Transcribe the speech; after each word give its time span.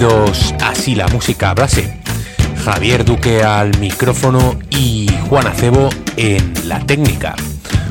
Bienvenidos 0.00 0.54
a 0.62 0.74
Si 0.74 0.94
la 0.94 1.08
música 1.08 1.50
hablase. 1.50 2.00
Javier 2.64 3.04
Duque 3.04 3.42
al 3.42 3.78
micrófono 3.78 4.58
y 4.70 5.10
Juan 5.28 5.46
Acebo 5.46 5.90
en 6.16 6.54
la 6.66 6.80
técnica. 6.80 7.36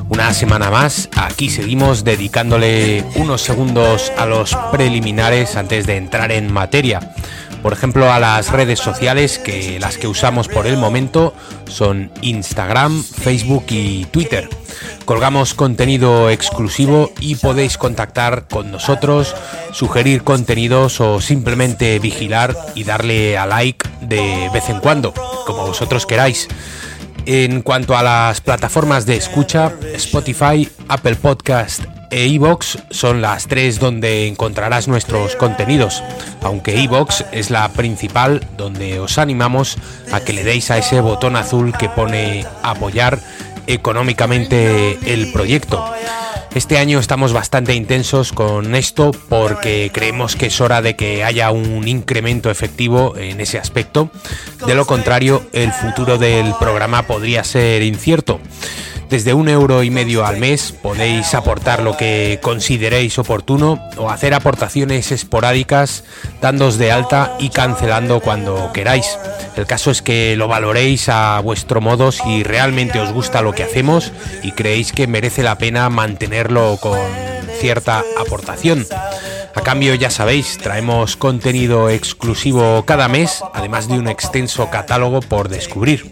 Una 0.10 0.34
semana 0.34 0.72
más, 0.72 1.08
aquí 1.16 1.52
seguimos 1.52 2.04
dedicándole 2.04 3.06
unos 3.14 3.42
segundos 3.42 4.12
a 4.18 4.26
los 4.26 4.58
preliminares 4.72 5.56
antes 5.56 5.86
de 5.86 5.98
entrar 5.98 6.32
en 6.32 6.52
materia. 6.52 7.14
Por 7.62 7.74
ejemplo, 7.74 8.12
a 8.12 8.20
las 8.20 8.52
redes 8.52 8.80
sociales 8.80 9.38
que 9.38 9.80
las 9.80 10.00
que 10.00 10.08
usamos 10.08 10.48
por 10.48 10.66
el 10.66 10.78
momento 10.78 11.36
son 11.68 12.12
Instagram, 12.24 13.04
Facebook 13.04 13.66
y 13.70 14.06
Twitter. 14.06 14.50
Colgamos 15.10 15.56
contenido 15.56 16.30
exclusivo 16.30 17.12
y 17.20 17.34
podéis 17.34 17.80
contactar 17.80 18.48
con 18.48 18.70
nosotros, 18.70 19.36
sugerir 19.72 20.24
contenidos 20.24 21.02
o 21.02 21.20
simplemente 21.20 21.98
vigilar 21.98 22.56
y 22.76 22.84
darle 22.84 23.36
a 23.36 23.48
like 23.48 23.90
de 24.02 24.52
vez 24.54 24.70
en 24.70 24.80
cuando, 24.80 25.16
como 25.48 25.66
vosotros 25.66 26.06
queráis. 26.06 26.48
En 27.26 27.64
cuanto 27.64 27.98
a 27.98 28.04
las 28.04 28.40
plataformas 28.42 29.08
de 29.08 29.16
escucha, 29.16 29.74
Spotify, 29.96 30.70
Apple 30.88 31.16
Podcast 31.16 31.86
e 32.12 32.28
iVoox 32.28 32.78
son 32.92 33.22
las 33.22 33.48
tres 33.48 33.80
donde 33.80 34.28
encontrarás 34.28 34.88
nuestros 34.88 35.36
contenidos, 35.36 36.04
aunque 36.44 36.80
iVoox 36.82 37.26
es 37.32 37.50
la 37.50 37.68
principal 37.70 38.46
donde 38.58 39.00
os 39.00 39.18
animamos 39.18 39.78
a 40.12 40.20
que 40.20 40.34
le 40.34 40.44
deis 40.44 40.70
a 40.70 40.78
ese 40.78 41.02
botón 41.02 41.36
azul 41.36 41.74
que 41.76 41.90
pone 41.90 42.46
apoyar 42.62 43.20
económicamente 43.70 44.98
el 45.14 45.32
proyecto. 45.32 45.86
Este 46.56 46.80
año 46.80 47.00
estamos 47.00 47.32
bastante 47.32 47.76
intensos 47.76 48.34
con 48.34 48.74
esto 48.74 49.12
porque 49.30 49.92
creemos 49.94 50.36
que 50.36 50.48
es 50.48 50.60
hora 50.60 50.82
de 50.82 50.96
que 50.96 51.24
haya 51.24 51.52
un 51.52 51.88
incremento 51.88 52.50
efectivo 52.50 53.16
en 53.16 53.40
ese 53.40 53.60
aspecto. 53.60 54.10
De 54.66 54.74
lo 54.74 54.86
contrario, 54.86 55.44
el 55.54 55.72
futuro 55.72 56.18
del 56.18 56.54
programa 56.60 57.04
podría 57.04 57.44
ser 57.44 57.84
incierto. 57.84 58.40
Desde 59.10 59.34
un 59.34 59.50
euro 59.50 59.82
y 59.82 59.90
medio 59.90 60.24
al 60.24 60.38
mes 60.38 60.72
podéis 60.72 61.34
aportar 61.34 61.82
lo 61.82 61.98
que 61.98 62.40
consideréis 62.44 63.18
oportuno 63.18 63.84
o 63.98 64.12
hacer 64.12 64.36
aportaciones 64.36 65.12
esporádicas, 65.12 66.04
dándos 66.42 66.78
de 66.78 66.92
alta 66.92 67.36
y 67.40 67.50
cancelando 67.50 68.20
cuando 68.20 68.72
queráis. 68.72 69.18
El 69.56 69.66
caso 69.66 69.90
es 69.90 70.04
que 70.04 70.36
lo 70.36 70.48
valoréis 70.48 71.10
a 71.10 71.40
vuestro 71.40 71.82
modo 71.82 72.12
si 72.12 72.44
realmente 72.44 73.00
os 73.00 73.12
gusta 73.12 73.42
lo 73.42 73.54
que 73.54 73.64
hacemos 73.64 74.12
y 74.44 74.52
creéis 74.52 74.92
que 74.92 75.08
merece 75.08 75.42
la 75.42 75.58
pena 75.58 75.90
mantenerlo 75.90 76.78
con 76.80 77.00
cierta 77.60 78.04
aportación. 78.20 78.86
A 79.56 79.62
cambio, 79.62 79.96
ya 79.96 80.12
sabéis, 80.12 80.60
traemos 80.60 81.18
contenido 81.18 81.90
exclusivo 81.90 82.86
cada 82.86 83.08
mes, 83.08 83.44
además 83.56 83.88
de 83.88 83.98
un 83.98 84.08
extenso 84.08 84.70
catálogo 84.70 85.22
por 85.22 85.50
descubrir. 85.50 86.12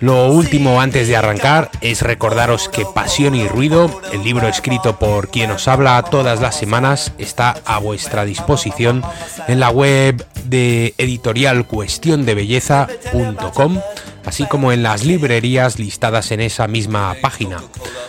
Lo 0.00 0.30
último 0.30 0.80
antes 0.80 1.08
de 1.08 1.16
arrancar 1.16 1.72
es 1.80 2.02
recordaros 2.02 2.68
que 2.68 2.86
Pasión 2.86 3.34
y 3.34 3.48
Ruido, 3.48 4.00
el 4.12 4.22
libro 4.22 4.46
escrito 4.46 4.96
por 4.96 5.28
quien 5.28 5.50
os 5.50 5.66
habla 5.66 6.00
todas 6.04 6.40
las 6.40 6.56
semanas, 6.56 7.12
está 7.18 7.56
a 7.64 7.78
vuestra 7.78 8.24
disposición 8.24 9.02
en 9.48 9.58
la 9.58 9.70
web 9.70 10.24
de 10.44 10.94
editorial 10.98 11.66
belleza.com, 11.68 13.80
así 14.24 14.46
como 14.46 14.70
en 14.70 14.84
las 14.84 15.04
librerías 15.04 15.80
listadas 15.80 16.30
en 16.30 16.42
esa 16.42 16.68
misma 16.68 17.16
página. 17.20 17.56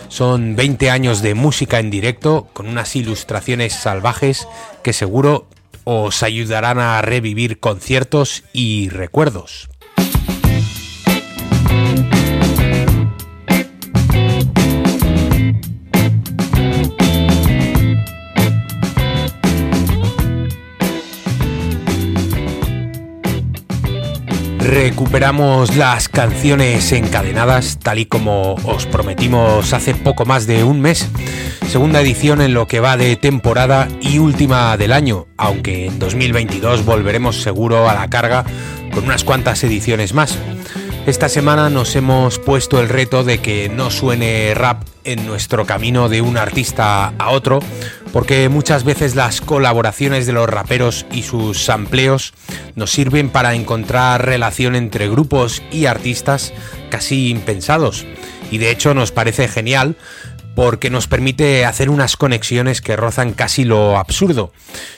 Son 0.06 0.54
20 0.54 0.90
años 0.90 1.22
de 1.22 1.34
música 1.34 1.80
en 1.80 1.90
directo 1.90 2.46
con 2.52 2.68
unas 2.68 2.94
ilustraciones 2.94 3.72
salvajes 3.72 4.46
que 4.84 4.92
seguro 4.92 5.48
os 5.82 6.22
ayudarán 6.22 6.78
a 6.78 7.02
revivir 7.02 7.58
conciertos 7.58 8.44
y 8.52 8.90
recuerdos. 8.90 9.69
Recuperamos 24.70 25.74
las 25.74 26.08
canciones 26.08 26.92
encadenadas 26.92 27.80
tal 27.80 27.98
y 27.98 28.06
como 28.06 28.54
os 28.54 28.86
prometimos 28.86 29.72
hace 29.72 29.96
poco 29.96 30.24
más 30.26 30.46
de 30.46 30.62
un 30.62 30.80
mes. 30.80 31.08
Segunda 31.68 32.00
edición 32.00 32.40
en 32.40 32.54
lo 32.54 32.68
que 32.68 32.78
va 32.78 32.96
de 32.96 33.16
temporada 33.16 33.88
y 34.00 34.20
última 34.20 34.76
del 34.76 34.92
año, 34.92 35.26
aunque 35.36 35.86
en 35.86 35.98
2022 35.98 36.84
volveremos 36.84 37.42
seguro 37.42 37.90
a 37.90 37.94
la 37.94 38.08
carga 38.08 38.44
con 38.94 39.02
unas 39.02 39.24
cuantas 39.24 39.64
ediciones 39.64 40.14
más. 40.14 40.38
Esta 41.04 41.28
semana 41.28 41.68
nos 41.68 41.96
hemos 41.96 42.38
puesto 42.38 42.80
el 42.80 42.88
reto 42.88 43.24
de 43.24 43.38
que 43.38 43.68
no 43.68 43.90
suene 43.90 44.54
rap 44.54 44.84
en 45.02 45.26
nuestro 45.26 45.66
camino 45.66 46.08
de 46.08 46.22
un 46.22 46.36
artista 46.36 47.12
a 47.18 47.30
otro, 47.30 47.58
porque 48.12 48.48
muchas 48.48 48.84
veces 48.84 49.14
las 49.14 49.40
colaboraciones 49.40 50.26
de 50.26 50.32
los 50.32 50.48
raperos 50.48 51.06
y 51.12 51.22
sus 51.22 51.64
sampleos 51.64 52.32
nos 52.74 52.90
sirven 52.90 53.30
para 53.30 53.54
encontrar 53.54 54.24
relación 54.24 54.74
entre 54.74 55.08
grupos 55.08 55.62
y 55.70 55.86
artistas 55.86 56.52
casi 56.90 57.28
impensados. 57.28 58.06
Y 58.50 58.58
de 58.58 58.70
hecho 58.70 58.94
nos 58.94 59.12
parece 59.12 59.46
genial 59.46 59.96
porque 60.54 60.90
nos 60.90 61.06
permite 61.06 61.64
hacer 61.64 61.90
unas 61.90 62.16
conexiones 62.16 62.80
que 62.80 62.96
rozan 62.96 63.32
casi 63.32 63.64
lo 63.64 63.96
absurdo. 63.98 64.52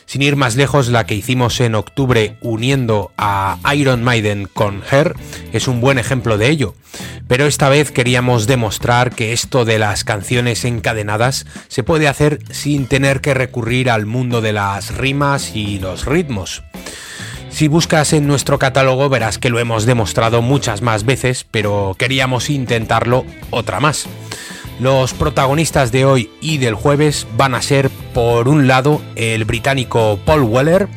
Sin 0.07 0.23
ir 0.23 0.37
más 0.37 0.57
lejos, 0.57 0.89
la 0.89 1.07
que 1.07 1.15
hicimos 1.15 1.61
en 1.61 1.75
octubre 1.75 2.37
uniendo 2.41 3.13
a 3.17 3.59
Iron 3.75 4.03
Maiden 4.03 4.49
con 4.53 4.83
Her 4.91 5.15
es 5.53 5.69
un 5.69 5.81
buen 5.81 5.99
ejemplo 5.99 6.39
de 6.39 6.49
ello. 6.49 6.75
Pero 7.29 7.47
esta 7.47 7.69
vez 7.69 7.91
queríamos 7.91 8.47
demostrar 8.47 9.15
que 9.15 9.33
esto 9.33 9.65
de 9.65 9.79
las 9.79 10.05
canciones 10.05 10.65
encadenadas 10.65 11.47
se 11.69 11.83
puede 11.83 12.09
hacer 12.09 12.41
sin 12.51 12.87
tener 12.87 13.21
que 13.21 13.35
recurrir 13.35 13.91
al 13.91 14.07
mundo 14.07 14.41
de 14.41 14.53
las 14.53 14.95
rimas 14.95 15.55
y 15.55 15.79
los 15.79 16.05
ritmos. 16.05 16.63
Si 17.53 17.69
buscas 17.69 18.15
en 18.15 18.27
nuestro 18.27 18.59
catálogo 18.59 19.11
verás 19.11 19.39
que 19.39 19.51
lo 19.51 19.59
hemos 19.59 19.85
demostrado 19.85 20.41
muchas 20.41 20.81
más 20.81 21.05
veces, 21.05 21.47
pero 21.51 21.95
queríamos 21.99 22.49
intentarlo 22.49 23.27
otra 23.51 23.79
más. 23.79 24.09
Los 24.81 25.15
protagonistas 25.15 25.93
de 25.93 26.05
hoy 26.05 26.31
y 26.41 26.59
del 26.59 26.75
jueves 26.75 27.27
van 27.37 27.55
a 27.55 27.63
ser, 27.63 27.91
por 28.15 28.49
un 28.49 28.67
lado, 28.67 29.01
el 29.17 29.45
británico 29.45 30.19
Paul 30.25 30.43
Weller, 30.43 30.89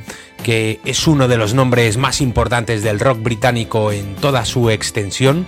que 0.43 0.79
es 0.85 1.07
uno 1.07 1.27
de 1.27 1.37
los 1.37 1.53
nombres 1.53 1.97
más 1.97 2.21
importantes 2.21 2.83
del 2.83 2.99
rock 2.99 3.21
británico 3.21 3.91
en 3.91 4.15
toda 4.15 4.45
su 4.45 4.69
extensión, 4.69 5.47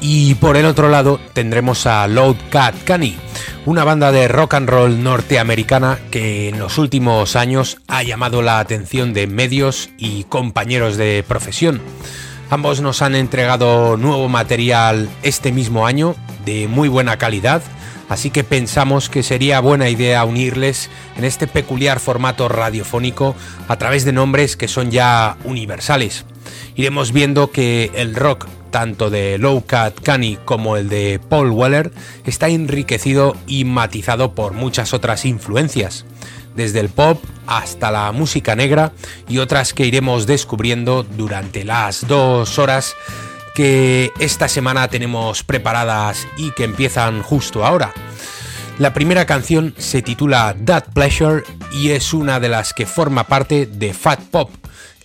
y 0.00 0.34
por 0.34 0.56
el 0.56 0.66
otro 0.66 0.88
lado 0.88 1.20
tendremos 1.32 1.86
a 1.86 2.06
Loud 2.08 2.36
Cat 2.50 2.74
Canny, 2.84 3.16
una 3.66 3.84
banda 3.84 4.10
de 4.10 4.26
rock 4.26 4.54
and 4.54 4.68
roll 4.68 5.02
norteamericana 5.02 6.00
que 6.10 6.48
en 6.48 6.58
los 6.58 6.76
últimos 6.78 7.36
años 7.36 7.78
ha 7.86 8.02
llamado 8.02 8.42
la 8.42 8.58
atención 8.58 9.14
de 9.14 9.28
medios 9.28 9.90
y 9.98 10.24
compañeros 10.24 10.96
de 10.96 11.24
profesión. 11.26 11.80
Ambos 12.52 12.82
nos 12.82 13.00
han 13.00 13.14
entregado 13.14 13.96
nuevo 13.96 14.28
material 14.28 15.08
este 15.22 15.52
mismo 15.52 15.86
año 15.86 16.14
de 16.44 16.68
muy 16.68 16.86
buena 16.86 17.16
calidad, 17.16 17.62
así 18.10 18.28
que 18.28 18.44
pensamos 18.44 19.08
que 19.08 19.22
sería 19.22 19.58
buena 19.60 19.88
idea 19.88 20.22
unirles 20.26 20.90
en 21.16 21.24
este 21.24 21.46
peculiar 21.46 21.98
formato 21.98 22.50
radiofónico 22.50 23.34
a 23.68 23.78
través 23.78 24.04
de 24.04 24.12
nombres 24.12 24.58
que 24.58 24.68
son 24.68 24.90
ya 24.90 25.38
universales. 25.44 26.26
Iremos 26.74 27.12
viendo 27.12 27.50
que 27.50 27.90
el 27.94 28.14
rock, 28.14 28.46
tanto 28.70 29.08
de 29.08 29.38
Low 29.38 29.64
Cat 29.64 29.98
Canny 30.02 30.36
como 30.44 30.76
el 30.76 30.90
de 30.90 31.20
Paul 31.26 31.52
Weller, 31.52 31.90
está 32.26 32.50
enriquecido 32.50 33.34
y 33.46 33.64
matizado 33.64 34.34
por 34.34 34.52
muchas 34.52 34.92
otras 34.92 35.24
influencias, 35.24 36.04
desde 36.54 36.80
el 36.80 36.88
pop 36.88 37.22
hasta 37.46 37.90
la 37.90 38.12
música 38.12 38.54
negra 38.56 38.92
y 39.28 39.38
otras 39.38 39.72
que 39.72 39.86
iremos 39.86 40.26
descubriendo 40.26 41.02
durante 41.02 41.64
las 41.64 42.06
dos 42.06 42.58
horas 42.58 42.94
que 43.54 44.10
esta 44.18 44.48
semana 44.48 44.88
tenemos 44.88 45.42
preparadas 45.42 46.26
y 46.36 46.52
que 46.52 46.64
empiezan 46.64 47.22
justo 47.22 47.64
ahora. 47.64 47.92
La 48.78 48.94
primera 48.94 49.26
canción 49.26 49.74
se 49.76 50.02
titula 50.02 50.56
That 50.64 50.92
Pleasure 50.94 51.44
y 51.72 51.90
es 51.90 52.14
una 52.14 52.40
de 52.40 52.48
las 52.48 52.72
que 52.72 52.86
forma 52.86 53.24
parte 53.24 53.66
de 53.66 53.92
Fat 53.92 54.20
Pop, 54.20 54.50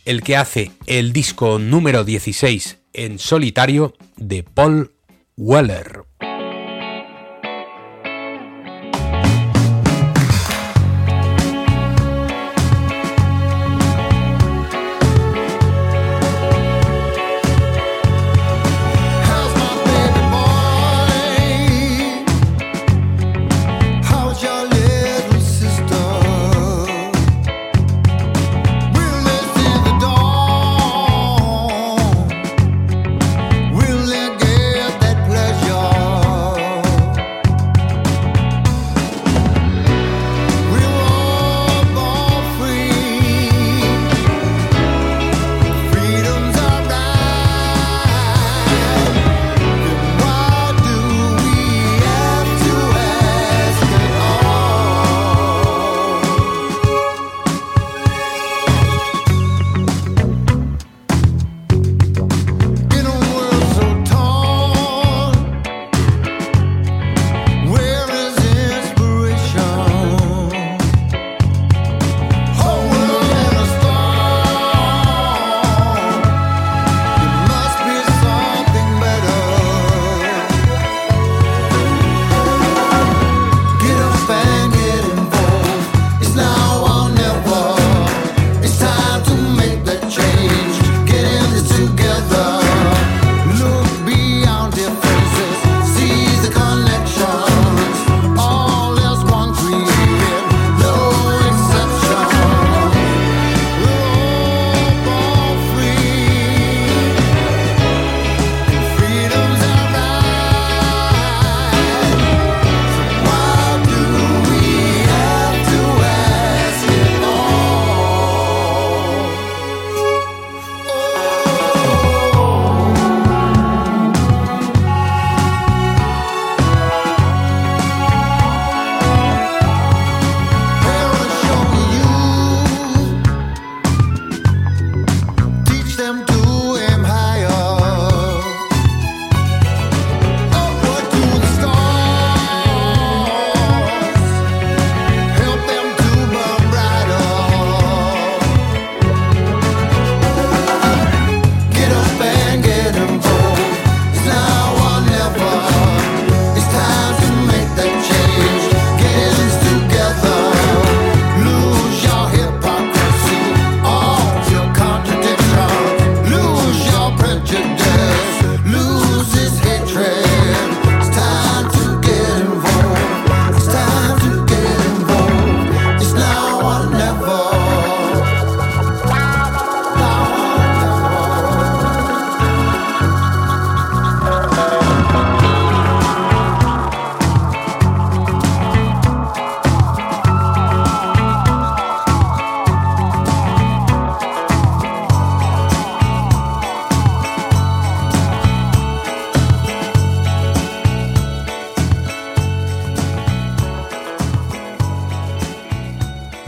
el 0.05 0.23
que 0.23 0.37
hace 0.37 0.71
el 0.85 1.11
disco 1.11 1.59
número 1.59 2.03
16 2.03 2.77
en 2.93 3.19
solitario 3.19 3.93
de 4.15 4.43
Paul 4.43 4.93
Weller. 5.35 6.03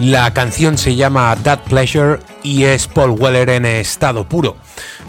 La 0.10 0.34
canción 0.34 0.80
se 0.80 0.96
llama 0.96 1.38
That 1.44 1.66
Pleasure 1.70 2.18
y 2.42 2.64
es 2.64 2.88
Paul 2.88 3.12
Weller 3.12 3.48
en 3.52 3.64
estado 3.68 4.28
puro. 4.28 4.58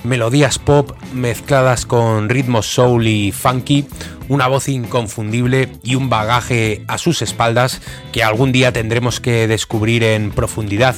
Melodías 0.04 0.58
pop 0.58 0.92
mezcladas 1.14 1.86
con 1.86 2.28
ritmos 2.28 2.66
soul 2.66 3.06
y 3.06 3.32
funky, 3.32 3.86
una 4.28 4.46
voz 4.46 4.68
inconfundible 4.68 5.70
y 5.82 5.94
un 5.94 6.10
bagaje 6.10 6.84
a 6.86 6.98
sus 6.98 7.22
espaldas 7.22 7.80
que 8.12 8.22
algún 8.22 8.52
día 8.52 8.74
tendremos 8.74 9.20
que 9.20 9.48
descubrir 9.48 10.04
en 10.04 10.32
profundidad. 10.32 10.94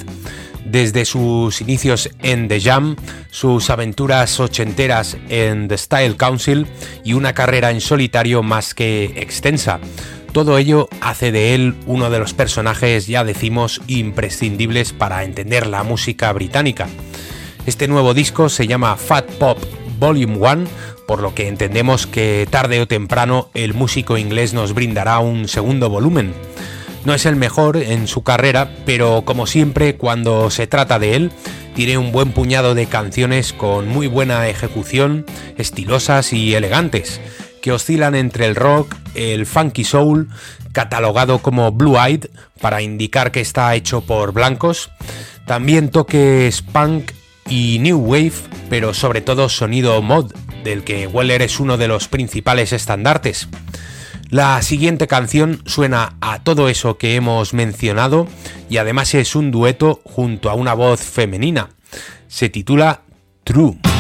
Desde 0.65 1.05
sus 1.05 1.61
inicios 1.61 2.11
en 2.23 2.49
The 2.49 2.61
Jam, 2.61 2.97
sus 3.31 3.71
aventuras 3.71 4.41
ochenteras 4.41 5.17
en 5.29 5.69
The 5.69 5.79
Style 5.79 6.17
Council 6.17 6.67
y 7.05 7.13
una 7.13 7.35
carrera 7.35 7.71
en 7.71 7.81
solitario 7.81 8.43
más 8.43 8.75
que 8.75 9.05
extensa. 9.15 9.79
Todo 10.33 10.57
ello 10.57 10.89
hace 11.03 11.31
de 11.31 11.55
él 11.55 11.75
uno 11.87 12.09
de 12.09 12.19
los 12.19 12.33
personajes, 12.33 13.07
ya 13.07 13.23
decimos, 13.23 13.83
imprescindibles 13.87 14.95
para 14.95 15.25
entender 15.25 15.67
la 15.67 15.83
música 15.83 16.33
británica. 16.33 16.89
Este 17.67 17.87
nuevo 17.87 18.15
disco 18.15 18.49
se 18.49 18.67
llama 18.67 18.97
Fat 18.97 19.27
Pop 19.33 19.59
Volume 19.99 20.39
1, 20.39 20.65
por 21.07 21.21
lo 21.21 21.35
que 21.35 21.49
entendemos 21.49 22.07
que 22.07 22.49
tarde 22.51 22.81
o 22.81 22.89
temprano 22.89 23.51
el 23.53 23.75
músico 23.75 24.17
inglés 24.17 24.55
nos 24.55 24.73
brindará 24.73 25.19
un 25.19 25.49
segundo 25.49 25.91
volumen. 25.91 26.33
No 27.05 27.13
es 27.13 27.27
el 27.27 27.37
mejor 27.37 27.77
en 27.77 28.09
su 28.09 28.23
carrera, 28.23 28.71
pero 28.87 29.25
como 29.27 29.47
siempre 29.47 29.97
cuando 29.97 30.51
se 30.51 30.67
trata 30.67 30.99
de 30.99 31.15
él, 31.15 31.33
tiene 31.75 31.99
un 31.99 32.11
buen 32.11 32.33
puñado 32.33 32.75
de 32.75 32.87
canciones 32.87 33.53
con 33.53 33.87
muy 33.87 34.07
buena 34.07 34.49
ejecución, 34.49 35.27
estilosas 35.59 36.33
y 36.33 36.55
elegantes 36.55 37.21
que 37.63 37.73
oscilan 37.73 38.15
entre 38.15 38.47
el 38.47 38.57
rock, 38.57 38.95
el 39.15 39.47
funky 39.47 39.85
soul, 39.85 40.29
catalogado 40.73 41.39
como 41.39 41.73
Blue 41.73 41.97
Eyed 41.99 42.27
para 42.61 42.83
indicar 42.83 43.33
que 43.33 43.41
está 43.41 43.75
hecho 43.75 44.03
por 44.03 44.33
blancos, 44.33 44.91
también 45.47 45.89
toques 45.89 46.61
punk 46.61 47.13
y 47.49 47.79
new 47.81 47.99
wave, 47.99 48.33
pero 48.69 48.93
sobre 48.93 49.23
todo 49.23 49.49
sonido 49.49 50.03
mod, 50.03 50.33
del 50.65 50.85
que 50.85 51.07
Weller 51.07 51.43
es 51.43 51.61
uno 51.61 51.77
de 51.77 51.89
los 51.89 52.09
principales 52.09 52.73
estandartes. 52.73 53.49
La 54.29 54.63
siguiente 54.63 55.07
canción 55.07 55.63
suena 55.67 56.17
a 56.23 56.43
todo 56.43 56.69
eso 56.69 56.97
que 56.97 57.17
hemos 57.17 57.53
mencionado 57.53 58.27
y 58.71 58.79
además 58.79 59.15
es 59.15 59.37
un 59.37 59.51
dueto 59.51 60.01
junto 60.05 60.49
a 60.49 60.55
una 60.55 60.73
voz 60.73 61.01
femenina. 61.01 61.69
Se 62.29 62.49
titula 62.49 63.03
True. 63.45 63.92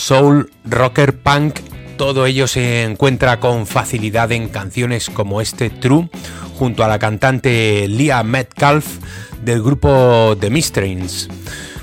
Soul, 0.00 0.50
rocker, 0.64 1.18
punk, 1.18 1.60
todo 1.96 2.24
ello 2.24 2.48
se 2.48 2.84
encuentra 2.84 3.38
con 3.38 3.66
facilidad 3.66 4.32
en 4.32 4.48
canciones 4.48 5.10
como 5.10 5.40
este 5.40 5.68
True, 5.68 6.08
junto 6.54 6.82
a 6.82 6.88
la 6.88 6.98
cantante 6.98 7.86
Leah 7.86 8.22
Metcalf 8.22 8.86
del 9.44 9.62
grupo 9.62 10.36
The 10.40 10.48
Mistrins. 10.48 11.28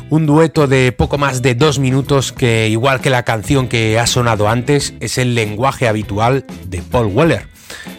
Un 0.10 0.26
dueto 0.26 0.68
de 0.68 0.92
poco 0.92 1.18
más 1.18 1.42
de 1.42 1.54
dos 1.54 1.80
minutos 1.80 2.32
que, 2.32 2.68
igual 2.70 3.02
que 3.02 3.10
la 3.10 3.24
canción 3.24 3.68
que 3.68 4.00
ha 4.00 4.08
sonado 4.08 4.50
antes, 4.50 4.96
es 5.00 5.18
el 5.18 5.36
lenguaje 5.36 5.88
habitual 5.88 6.46
de 6.66 6.82
Paul 6.82 7.08
Weller, 7.08 7.48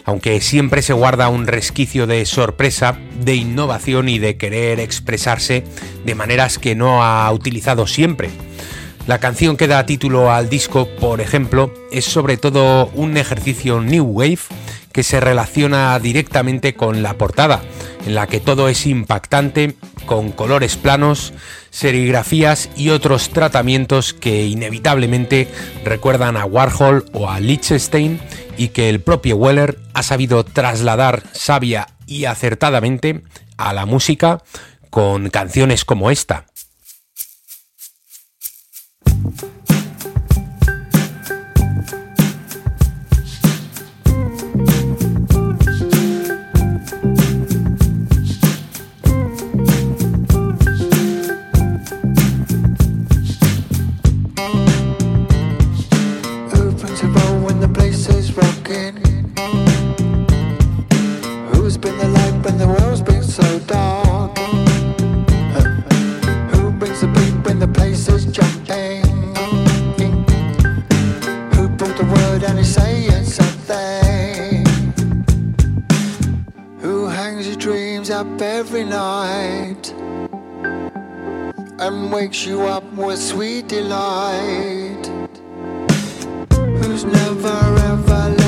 aunque 0.03 0.41
siempre 0.41 0.81
se 0.81 0.93
guarda 0.93 1.29
un 1.29 1.47
resquicio 1.47 2.07
de 2.07 2.25
sorpresa, 2.25 2.97
de 3.23 3.35
innovación 3.35 4.09
y 4.09 4.19
de 4.19 4.35
querer 4.35 4.81
expresarse 4.81 5.63
de 6.03 6.15
maneras 6.15 6.57
que 6.59 6.75
no 6.75 7.03
ha 7.03 7.31
utilizado 7.31 7.87
siempre. 7.87 8.29
La 9.09 9.17
canción 9.17 9.57
que 9.57 9.65
da 9.65 9.87
título 9.87 10.31
al 10.31 10.49
disco, 10.49 10.87
por 10.99 11.19
ejemplo, 11.19 11.73
es 11.91 12.05
sobre 12.05 12.37
todo 12.37 12.91
un 12.93 13.17
ejercicio 13.17 13.81
New 13.81 14.05
Wave 14.05 14.37
que 14.91 15.01
se 15.01 15.19
relaciona 15.19 15.97
directamente 15.97 16.75
con 16.75 17.01
la 17.01 17.15
portada, 17.15 17.59
en 18.05 18.13
la 18.13 18.27
que 18.27 18.39
todo 18.39 18.69
es 18.69 18.85
impactante, 18.85 19.73
con 20.05 20.31
colores 20.31 20.77
planos, 20.77 21.33
serigrafías 21.71 22.69
y 22.75 22.89
otros 22.91 23.31
tratamientos 23.31 24.13
que 24.13 24.45
inevitablemente 24.45 25.47
recuerdan 25.83 26.37
a 26.37 26.45
Warhol 26.45 27.05
o 27.11 27.31
a 27.31 27.39
Liechtenstein 27.39 28.19
y 28.57 28.67
que 28.67 28.89
el 28.89 29.01
propio 29.01 29.37
Weller 29.37 29.79
ha 29.95 30.03
sabido 30.03 30.43
trasladar 30.43 31.23
sabia 31.31 31.87
y 32.05 32.25
acertadamente 32.25 33.23
a 33.57 33.73
la 33.73 33.87
música 33.87 34.43
con 34.91 35.31
canciones 35.31 35.83
como 35.83 36.11
esta. 36.11 36.45
thank 39.21 39.41
you 39.43 39.58
every 78.41 78.83
night 78.83 79.93
and 81.79 82.11
wakes 82.11 82.45
you 82.45 82.63
up 82.63 82.83
with 82.93 83.17
sweet 83.17 83.69
delight. 83.69 85.05
Who's 86.81 87.05
never 87.05 87.59
ever 87.91 88.38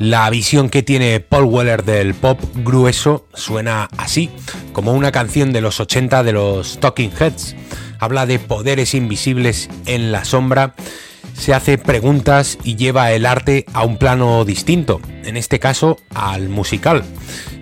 La 0.00 0.30
visión 0.30 0.70
que 0.70 0.82
tiene 0.82 1.20
Paul 1.20 1.44
Weller 1.44 1.84
del 1.84 2.14
pop 2.14 2.40
grueso 2.54 3.26
suena 3.34 3.90
así, 3.98 4.30
como 4.72 4.94
una 4.94 5.12
canción 5.12 5.52
de 5.52 5.60
los 5.60 5.78
80 5.78 6.22
de 6.22 6.32
los 6.32 6.80
Talking 6.80 7.12
Heads. 7.20 7.54
Habla 7.98 8.24
de 8.24 8.38
poderes 8.38 8.94
invisibles 8.94 9.68
en 9.84 10.10
la 10.10 10.24
sombra, 10.24 10.74
se 11.34 11.52
hace 11.52 11.76
preguntas 11.76 12.56
y 12.64 12.76
lleva 12.76 13.12
el 13.12 13.26
arte 13.26 13.66
a 13.74 13.84
un 13.84 13.98
plano 13.98 14.46
distinto, 14.46 15.02
en 15.22 15.36
este 15.36 15.58
caso 15.58 15.98
al 16.14 16.48
musical. 16.48 17.04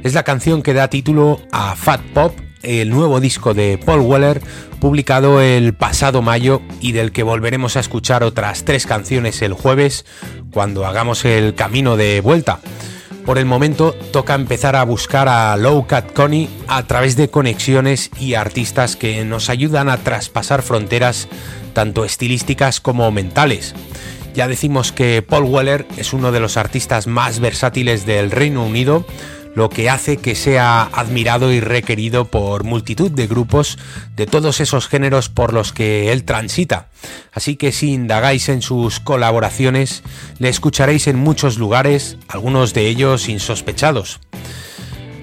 Es 0.05 0.15
la 0.15 0.23
canción 0.23 0.63
que 0.63 0.75
da 0.75 0.87
título 0.87 1.41
a 1.51 1.75
Fat 1.75 2.01
Pop, 2.15 2.39
el 2.63 2.91
nuevo 2.91 3.21
disco 3.21 3.55
de 3.55 3.79
Paul 3.79 4.01
Weller, 4.01 4.41
publicado 4.81 5.41
el 5.41 5.75
pasado 5.75 6.23
mayo 6.23 6.63
y 6.81 6.93
del 6.93 7.13
que 7.13 7.23
volveremos 7.23 7.77
a 7.77 7.81
escuchar 7.81 8.23
otras 8.23 8.65
tres 8.65 8.87
canciones 8.87 9.43
el 9.43 9.53
jueves 9.53 10.05
cuando 10.53 10.87
hagamos 10.87 11.25
el 11.25 11.55
camino 11.55 11.97
de 11.97 12.21
vuelta. 12.21 12.61
Por 13.25 13.37
el 13.37 13.45
momento 13.45 13.93
toca 14.11 14.35
empezar 14.35 14.75
a 14.75 14.85
buscar 14.85 15.29
a 15.29 15.55
Low 15.59 15.87
Cat 15.87 16.15
Connie 16.15 16.49
a 16.67 16.85
través 16.85 17.15
de 17.15 17.29
conexiones 17.29 18.11
y 18.19 18.35
artistas 18.35 18.97
que 18.97 19.23
nos 19.25 19.51
ayudan 19.51 19.91
a 19.91 19.99
traspasar 19.99 20.63
fronteras 20.63 21.29
tanto 21.75 22.07
estilísticas 22.07 22.81
como 22.81 23.11
mentales. 23.11 23.75
Ya 24.35 24.49
decimos 24.49 24.93
que 24.93 25.21
Paul 25.21 25.45
Weller 25.45 25.87
es 25.97 26.13
uno 26.13 26.33
de 26.33 26.41
los 26.41 26.57
artistas 26.57 27.07
más 27.07 27.41
versátiles 27.41 28.07
del 28.07 28.31
Reino 28.31 28.65
Unido, 28.65 29.05
lo 29.55 29.69
que 29.71 29.91
hace 29.91 30.17
que 30.17 30.35
sea 30.35 30.83
admirado 30.83 31.53
y 31.53 31.61
requerido 31.61 32.27
por 32.27 32.65
multitud 32.65 33.11
de 33.11 33.27
grupos 33.27 33.79
de 34.17 34.27
todos 34.27 34.61
esos 34.61 34.89
géneros 34.89 35.29
por 35.29 35.53
los 35.53 35.73
que 35.73 36.13
él 36.13 36.25
transita. 36.25 36.89
Así 37.33 37.57
que 37.57 37.73
si 37.73 37.93
indagáis 37.93 38.49
en 38.49 38.63
sus 38.63 39.01
colaboraciones, 39.01 40.03
le 40.39 40.49
escucharéis 40.49 41.07
en 41.07 41.17
muchos 41.17 41.59
lugares, 41.59 42.19
algunos 42.29 42.75
de 42.75 42.89
ellos 42.89 43.29
insospechados. 43.29 44.21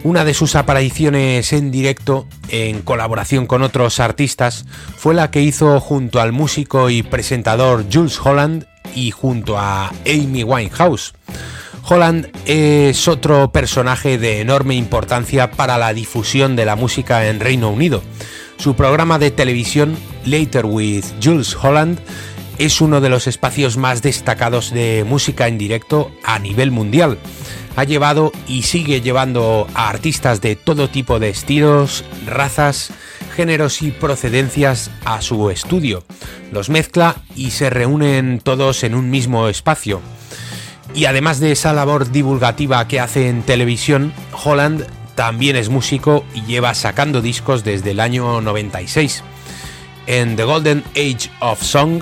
Una 0.06 0.24
de 0.24 0.36
sus 0.36 0.56
apariciones 0.56 1.52
en 1.52 1.72
directo, 1.72 2.28
en 2.50 2.84
colaboración 2.84 3.48
con 3.48 3.64
otros 3.64 4.00
artistas, 4.00 4.66
fue 4.98 5.16
la 5.16 5.32
que 5.32 5.42
hizo 5.42 5.80
junto 5.80 6.22
al 6.22 6.32
músico 6.32 6.92
y 6.92 7.02
presentador 7.02 7.86
Jules 7.92 8.20
Holland 8.24 8.68
y 8.94 9.10
junto 9.10 9.58
a 9.58 9.90
Amy 10.06 10.44
Winehouse. 10.44 11.14
Holland 11.88 12.28
es 12.46 13.08
otro 13.08 13.52
personaje 13.52 14.18
de 14.18 14.42
enorme 14.42 14.76
importancia 14.76 15.52
para 15.52 15.78
la 15.78 15.94
difusión 15.94 16.56
de 16.56 16.66
la 16.66 16.76
música 16.76 17.28
en 17.28 17.40
Reino 17.40 17.70
Unido. 17.70 18.02
Su 18.58 18.76
programa 18.76 19.20
de 19.20 19.32
televisión, 19.32 19.96
Later 20.26 20.66
with 20.66 21.06
Jules 21.22 21.56
Holland, 21.56 22.00
es 22.58 22.82
uno 22.82 23.02
de 23.02 23.10
los 23.10 23.28
espacios 23.28 23.78
más 23.78 24.02
destacados 24.02 24.72
de 24.72 25.06
música 25.08 25.48
en 25.48 25.58
directo 25.58 26.12
a 26.24 26.40
nivel 26.40 26.72
mundial 26.72 27.18
ha 27.76 27.84
llevado 27.84 28.32
y 28.48 28.64
sigue 28.64 29.02
llevando 29.02 29.68
a 29.74 29.90
artistas 29.90 30.42
de 30.42 30.56
todo 30.56 30.90
tipo 30.90 31.20
de 31.20 31.30
estilos, 31.30 32.04
razas, 32.26 32.92
géneros 33.36 33.82
y 33.82 33.92
procedencias 33.92 34.92
a 35.04 35.22
su 35.22 35.50
estudio. 35.50 36.04
Los 36.52 36.70
mezcla 36.70 37.18
y 37.36 37.52
se 37.52 37.70
reúnen 37.70 38.40
todos 38.42 38.84
en 38.84 38.96
un 38.96 39.10
mismo 39.10 39.50
espacio. 39.50 40.02
Y 40.96 41.06
además 41.06 41.42
de 41.42 41.52
esa 41.52 41.74
labor 41.74 42.12
divulgativa 42.12 42.88
que 42.88 43.02
hace 43.02 43.28
en 43.28 43.44
televisión, 43.44 44.14
Holland 44.44 44.88
también 45.16 45.58
es 45.58 45.70
músico 45.70 46.26
y 46.34 46.44
lleva 46.46 46.74
sacando 46.74 47.22
discos 47.22 47.64
desde 47.66 47.92
el 47.92 48.00
año 48.00 48.40
96. 48.42 49.24
En 50.08 50.38
The 50.38 50.44
Golden 50.46 50.84
Age 50.96 51.30
of 51.42 51.62
Song 51.62 52.02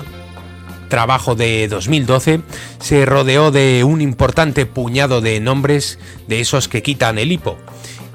trabajo 0.88 1.34
de 1.34 1.66
2012, 1.66 2.42
se 2.78 3.04
rodeó 3.04 3.50
de 3.50 3.82
un 3.82 4.00
importante 4.00 4.64
puñado 4.64 5.20
de 5.20 5.40
nombres 5.40 5.98
de 6.28 6.38
esos 6.38 6.68
que 6.68 6.82
quitan 6.82 7.18
el 7.18 7.32
hipo, 7.32 7.58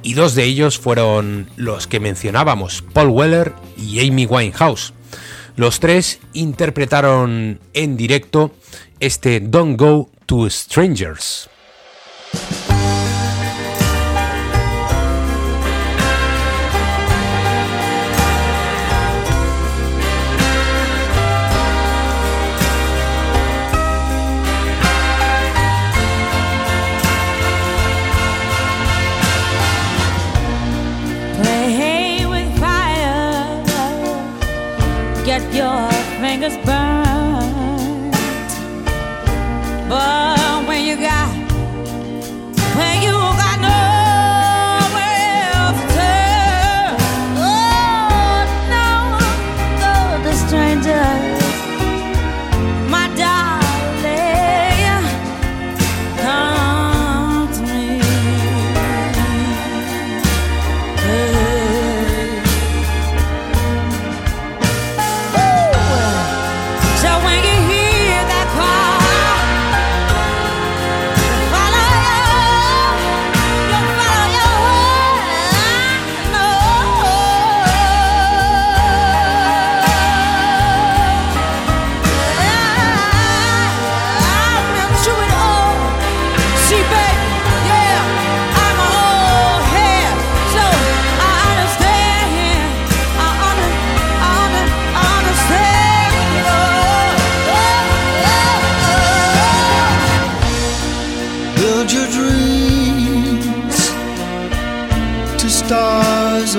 y 0.01 0.13
dos 0.13 0.33
de 0.33 0.45
ellos 0.45 0.79
fueron 0.79 1.49
los 1.57 1.87
que 1.87 1.99
mencionábamos, 1.99 2.83
Paul 2.93 3.09
Weller 3.09 3.53
y 3.75 4.07
Amy 4.07 4.25
Winehouse. 4.25 4.93
Los 5.57 5.81
tres 5.81 6.19
interpretaron 6.31 7.59
en 7.73 7.97
directo 7.97 8.53
este 9.01 9.41
Don't 9.41 9.77
Go 9.77 10.09
to 10.29 10.47
Strangers. 10.47 11.49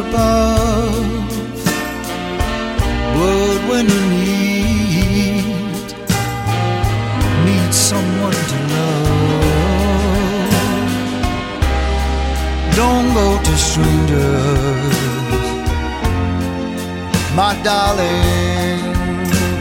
Above. 0.01 1.31
But 3.17 3.59
when 3.71 3.85
you 3.95 4.03
need, 4.17 5.89
need 7.47 7.73
someone 7.73 8.39
to 8.53 8.59
love, 8.75 9.81
don't 12.81 13.09
go 13.21 13.29
to 13.47 13.55
strangers. 13.69 14.97
My 17.35 17.53
darling, 17.63 18.81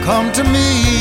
come 0.04 0.26
to 0.32 0.44
me. 0.44 0.99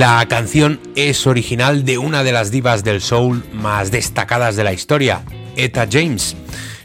La 0.00 0.26
canción 0.28 0.80
es 0.96 1.26
original 1.26 1.84
de 1.84 1.98
una 1.98 2.24
de 2.24 2.32
las 2.32 2.50
divas 2.50 2.84
del 2.84 3.02
soul 3.02 3.44
más 3.52 3.90
destacadas 3.90 4.56
de 4.56 4.64
la 4.64 4.72
historia, 4.72 5.22
Etta 5.56 5.86
James. 5.92 6.38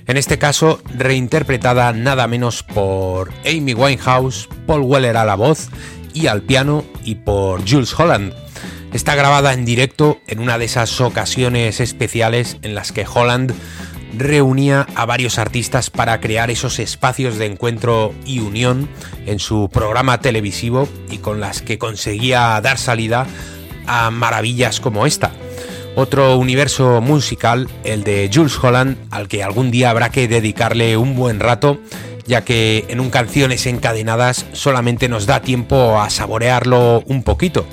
En 0.05 0.17
este 0.17 0.37
caso, 0.37 0.81
reinterpretada 0.93 1.93
nada 1.93 2.27
menos 2.27 2.61
por 2.61 3.31
Amy 3.45 3.73
Winehouse, 3.73 4.49
Paul 4.67 4.81
Weller 4.81 5.15
a 5.15 5.23
la 5.23 5.35
voz 5.35 5.69
y 6.13 6.27
al 6.27 6.41
piano 6.41 6.83
y 7.05 7.15
por 7.15 7.61
Jules 7.61 7.97
Holland. 7.97 8.33
Está 8.91 9.15
grabada 9.15 9.53
en 9.53 9.63
directo 9.63 10.19
en 10.27 10.41
una 10.41 10.57
de 10.57 10.65
esas 10.65 10.99
ocasiones 10.99 11.79
especiales 11.79 12.57
en 12.63 12.75
las 12.75 12.91
que 12.91 13.07
Holland 13.07 13.53
reunía 14.17 14.87
a 14.95 15.05
varios 15.05 15.37
artistas 15.37 15.89
para 15.89 16.19
crear 16.19 16.49
esos 16.49 16.79
espacios 16.79 17.37
de 17.37 17.45
encuentro 17.45 18.13
y 18.25 18.39
unión 18.39 18.89
en 19.25 19.39
su 19.39 19.69
programa 19.71 20.21
televisivo 20.21 20.87
y 21.09 21.17
con 21.19 21.39
las 21.39 21.61
que 21.61 21.77
conseguía 21.77 22.59
dar 22.61 22.77
salida 22.77 23.27
a 23.87 24.11
maravillas 24.11 24.79
como 24.79 25.05
esta. 25.05 25.31
Otro 25.95 26.37
universo 26.37 26.99
musical, 26.99 27.69
el 27.83 28.03
de 28.03 28.29
Jules 28.33 28.61
Holland, 28.61 28.97
al 29.11 29.27
que 29.27 29.43
algún 29.43 29.71
día 29.71 29.89
habrá 29.89 30.09
que 30.09 30.27
dedicarle 30.27 30.97
un 30.97 31.15
buen 31.15 31.39
rato, 31.39 31.79
ya 32.27 32.43
que 32.43 32.85
en 32.89 32.99
un 32.99 33.09
canciones 33.09 33.65
encadenadas 33.65 34.45
solamente 34.51 35.07
nos 35.07 35.25
da 35.25 35.41
tiempo 35.41 35.99
a 36.01 36.09
saborearlo 36.09 37.01
un 37.07 37.23
poquito. 37.23 37.65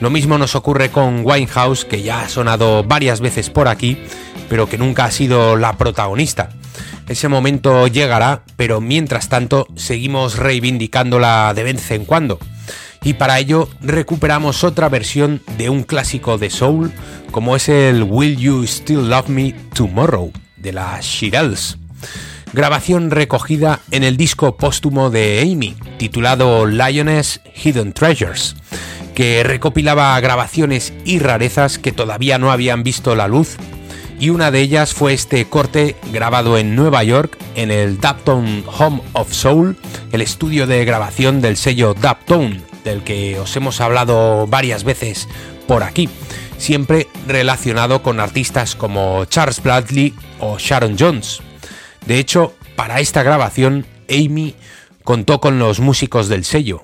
Lo 0.00 0.10
mismo 0.10 0.36
nos 0.36 0.54
ocurre 0.54 0.90
con 0.90 1.24
Winehouse, 1.24 1.86
que 1.86 2.02
ya 2.02 2.20
ha 2.20 2.28
sonado 2.28 2.84
varias 2.84 3.20
veces 3.20 3.48
por 3.48 3.68
aquí, 3.68 3.96
pero 4.48 4.68
que 4.68 4.78
nunca 4.78 5.04
ha 5.04 5.10
sido 5.10 5.56
la 5.56 5.76
protagonista. 5.76 6.50
Ese 7.08 7.28
momento 7.28 7.86
llegará, 7.86 8.42
pero 8.56 8.80
mientras 8.80 9.28
tanto 9.28 9.68
seguimos 9.76 10.36
reivindicándola 10.36 11.52
de 11.54 11.62
vez 11.62 11.90
en 11.90 12.04
cuando. 12.04 12.38
Y 13.04 13.14
para 13.14 13.38
ello 13.38 13.68
recuperamos 13.80 14.64
otra 14.64 14.88
versión 14.88 15.40
de 15.56 15.70
un 15.70 15.84
clásico 15.84 16.38
de 16.38 16.50
soul, 16.50 16.92
como 17.30 17.54
es 17.54 17.68
el 17.68 18.02
Will 18.02 18.36
You 18.36 18.66
Still 18.66 19.08
Love 19.08 19.28
Me 19.28 19.54
Tomorrow, 19.74 20.32
de 20.56 20.72
las 20.72 21.04
Shirelles. 21.04 21.78
Grabación 22.52 23.12
recogida 23.12 23.80
en 23.92 24.02
el 24.02 24.16
disco 24.16 24.56
póstumo 24.56 25.10
de 25.10 25.40
Amy, 25.42 25.76
titulado 25.98 26.66
Lioness 26.66 27.40
Hidden 27.54 27.92
Treasures, 27.92 28.56
que 29.14 29.44
recopilaba 29.44 30.18
grabaciones 30.20 30.92
y 31.04 31.20
rarezas 31.20 31.78
que 31.78 31.92
todavía 31.92 32.38
no 32.38 32.50
habían 32.50 32.82
visto 32.82 33.14
la 33.14 33.28
luz 33.28 33.56
y 34.18 34.30
una 34.30 34.50
de 34.50 34.60
ellas 34.60 34.94
fue 34.94 35.12
este 35.12 35.44
corte 35.46 35.96
grabado 36.12 36.58
en 36.58 36.74
Nueva 36.74 37.04
York 37.04 37.36
en 37.54 37.70
el 37.70 38.00
Dubtown 38.00 38.64
Home 38.78 39.02
of 39.12 39.32
Soul, 39.32 39.76
el 40.12 40.22
estudio 40.22 40.66
de 40.66 40.84
grabación 40.84 41.40
del 41.40 41.56
sello 41.56 41.94
Dubtown, 41.94 42.62
del 42.84 43.02
que 43.02 43.38
os 43.38 43.54
hemos 43.56 43.80
hablado 43.80 44.46
varias 44.46 44.84
veces 44.84 45.28
por 45.66 45.82
aquí, 45.82 46.08
siempre 46.58 47.08
relacionado 47.26 48.02
con 48.02 48.20
artistas 48.20 48.74
como 48.74 49.24
Charles 49.26 49.62
Bradley 49.62 50.14
o 50.40 50.58
Sharon 50.58 50.96
Jones. 50.98 51.40
De 52.06 52.18
hecho, 52.18 52.54
para 52.76 53.00
esta 53.00 53.22
grabación, 53.22 53.86
Amy 54.08 54.54
contó 55.04 55.40
con 55.40 55.58
los 55.58 55.80
músicos 55.80 56.28
del 56.28 56.44
sello, 56.44 56.82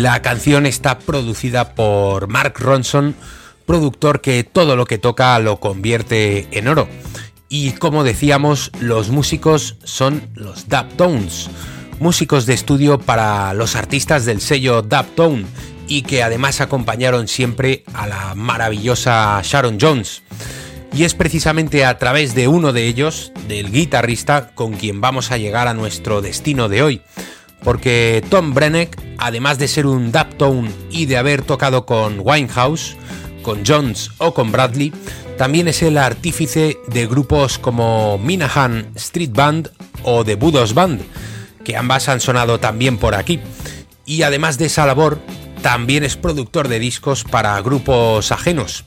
La 0.00 0.22
canción 0.22 0.64
está 0.64 0.98
producida 0.98 1.74
por 1.74 2.26
Mark 2.26 2.54
Ronson, 2.56 3.14
productor 3.66 4.22
que 4.22 4.44
todo 4.44 4.74
lo 4.74 4.86
que 4.86 4.96
toca 4.96 5.38
lo 5.40 5.60
convierte 5.60 6.48
en 6.52 6.68
oro. 6.68 6.88
Y 7.50 7.72
como 7.72 8.02
decíamos, 8.02 8.72
los 8.80 9.10
músicos 9.10 9.76
son 9.84 10.30
los 10.34 10.70
Daptones, 10.70 11.50
músicos 11.98 12.46
de 12.46 12.54
estudio 12.54 12.98
para 12.98 13.52
los 13.52 13.76
artistas 13.76 14.24
del 14.24 14.40
sello 14.40 14.80
Daptone 14.80 15.44
y 15.86 16.00
que 16.00 16.22
además 16.22 16.62
acompañaron 16.62 17.28
siempre 17.28 17.84
a 17.92 18.06
la 18.06 18.34
maravillosa 18.34 19.38
Sharon 19.44 19.76
Jones. 19.78 20.22
Y 20.94 21.04
es 21.04 21.12
precisamente 21.12 21.84
a 21.84 21.98
través 21.98 22.34
de 22.34 22.48
uno 22.48 22.72
de 22.72 22.86
ellos, 22.86 23.32
del 23.48 23.70
guitarrista, 23.70 24.52
con 24.54 24.72
quien 24.72 25.02
vamos 25.02 25.30
a 25.30 25.36
llegar 25.36 25.68
a 25.68 25.74
nuestro 25.74 26.22
destino 26.22 26.70
de 26.70 26.82
hoy. 26.82 27.02
Porque 27.62 28.24
Tom 28.30 28.54
Brenneck, 28.54 29.00
además 29.18 29.58
de 29.58 29.68
ser 29.68 29.86
un 29.86 30.12
Daptone 30.12 30.70
y 30.90 31.06
de 31.06 31.16
haber 31.16 31.42
tocado 31.42 31.86
con 31.86 32.20
Winehouse, 32.20 32.96
con 33.42 33.64
Jones 33.66 34.10
o 34.18 34.34
con 34.34 34.52
Bradley, 34.52 34.92
también 35.36 35.68
es 35.68 35.82
el 35.82 35.98
artífice 35.98 36.78
de 36.88 37.06
grupos 37.06 37.58
como 37.58 38.18
Minahan 38.18 38.90
Street 38.94 39.32
Band 39.32 39.70
o 40.02 40.24
The 40.24 40.34
Budos 40.34 40.74
Band, 40.74 41.00
que 41.64 41.76
ambas 41.76 42.08
han 42.08 42.20
sonado 42.20 42.60
también 42.60 42.98
por 42.98 43.14
aquí. 43.14 43.40
Y 44.04 44.22
además 44.22 44.58
de 44.58 44.66
esa 44.66 44.86
labor, 44.86 45.18
también 45.62 46.04
es 46.04 46.16
productor 46.16 46.68
de 46.68 46.78
discos 46.78 47.24
para 47.24 47.60
grupos 47.60 48.32
ajenos. 48.32 48.84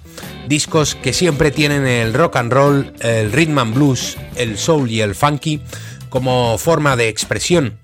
Discos 0.48 0.96
que 0.96 1.14
siempre 1.14 1.52
tienen 1.52 1.88
el 1.88 2.14
rock 2.14 2.36
and 2.36 2.52
roll, 2.52 2.94
el 3.00 3.32
rhythm 3.32 3.60
and 3.60 3.74
blues, 3.74 4.18
el 4.36 4.58
soul 4.58 4.90
y 4.90 5.02
el 5.02 5.16
funky 5.16 5.62
como 6.10 6.58
forma 6.58 6.96
de 6.96 7.08
expresión. 7.10 7.80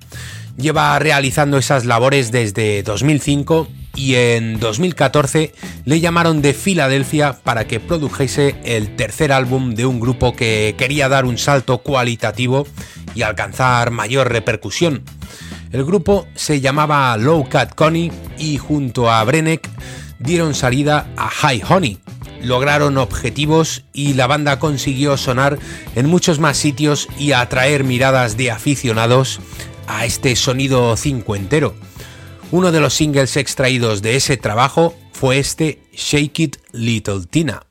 Lleva 0.60 1.00
realizando 1.00 1.58
esas 1.58 1.86
labores 1.86 2.34
desde 2.34 2.84
2005 2.84 3.70
y 3.96 4.16
en 4.16 4.60
2014 4.60 5.54
le 5.86 6.00
llamaron 6.02 6.42
de 6.42 6.54
Filadelfia 6.54 7.40
para 7.42 7.66
que 7.66 7.80
produjese 7.80 8.56
el 8.66 8.94
tercer 8.98 9.32
álbum 9.32 9.74
de 9.74 9.86
un 9.86 10.02
grupo 10.02 10.36
que 10.36 10.76
quería 10.78 11.08
dar 11.08 11.24
un 11.24 11.38
salto 11.38 11.78
cualitativo 11.78 12.68
y 13.16 13.22
alcanzar 13.22 13.92
mayor 13.92 14.34
repercusión. 14.34 15.04
El 15.72 15.86
grupo 15.86 16.28
se 16.36 16.60
llamaba 16.60 17.16
Low 17.16 17.48
Cat 17.48 17.74
Connie 17.74 18.12
y 18.38 18.58
junto 18.58 19.10
a 19.10 19.24
Brenneck 19.24 19.70
dieron 20.20 20.56
salida 20.56 21.08
a 21.16 21.30
High 21.30 21.64
Honey. 21.70 22.00
Lograron 22.44 22.98
objetivos 22.98 23.84
y 23.94 24.14
la 24.14 24.28
banda 24.28 24.60
consiguió 24.60 25.16
sonar 25.16 25.58
en 25.96 26.08
muchos 26.08 26.40
más 26.40 26.58
sitios 26.58 27.08
y 27.18 27.32
atraer 27.32 27.86
miradas 27.86 28.36
de 28.36 28.52
aficionados 28.52 29.40
a 29.90 30.06
este 30.06 30.36
sonido 30.36 30.96
cincuentero. 30.96 31.76
Uno 32.52 32.72
de 32.72 32.80
los 32.80 32.94
singles 32.94 33.36
extraídos 33.36 34.02
de 34.02 34.16
ese 34.16 34.38
trabajo 34.38 34.96
fue 35.12 35.40
este 35.40 35.82
Shake 35.92 36.40
It 36.40 36.58
Little 36.72 37.26
Tina. 37.30 37.64